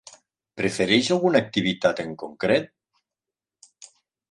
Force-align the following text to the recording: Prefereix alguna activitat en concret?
Prefereix 0.61 1.09
alguna 1.15 1.41
activitat 1.43 2.03
en 2.05 2.17
concret? 2.23 2.73